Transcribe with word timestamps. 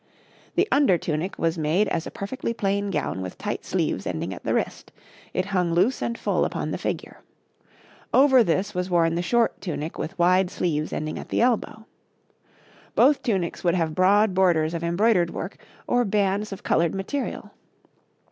The 0.55 0.67
under 0.71 0.97
tunic 0.97 1.37
was 1.37 1.59
made 1.59 1.87
as 1.89 2.07
a 2.07 2.09
perfectly 2.09 2.55
plain 2.55 2.89
gown 2.89 3.21
with 3.21 3.37
tight 3.37 3.63
sleeves 3.63 4.07
ending 4.07 4.33
at 4.33 4.43
the 4.43 4.55
wrist; 4.55 4.91
it 5.31 5.45
hung 5.53 5.75
loose 5.75 6.01
and 6.01 6.17
full 6.17 6.43
upon 6.43 6.71
the 6.71 6.79
figure. 6.79 7.21
Over 8.11 8.43
this 8.43 8.73
was 8.73 8.89
worn 8.89 9.13
the 9.13 9.21
short 9.21 9.61
tunic 9.61 9.99
with 9.99 10.17
wide 10.17 10.49
sleeves 10.49 10.91
ending 10.91 11.19
at 11.19 11.29
the 11.29 11.41
elbow. 11.41 11.85
Both 12.95 13.21
tunics 13.21 13.63
would 13.63 13.75
have 13.75 13.93
broad 13.93 14.33
borders 14.33 14.73
of 14.73 14.83
embroidered 14.83 15.29
work 15.29 15.57
or 15.85 16.03
bands 16.03 16.51
of 16.51 16.63
coloured 16.63 16.95
material. 16.95 17.51